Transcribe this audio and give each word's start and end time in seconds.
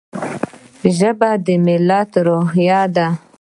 ژبه 0.97 1.29
د 1.45 1.47
ملت 1.65 2.11
روحیه 2.25 2.81
ده. 2.95 3.07